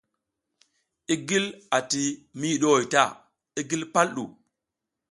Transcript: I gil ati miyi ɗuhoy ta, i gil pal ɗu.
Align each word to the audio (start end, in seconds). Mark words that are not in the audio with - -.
I 1.13 1.15
gil 1.27 1.45
ati 1.77 2.01
miyi 2.39 2.55
ɗuhoy 2.61 2.85
ta, 2.93 3.03
i 3.59 3.61
gil 3.69 3.83
pal 3.93 4.07
ɗu. 4.15 4.23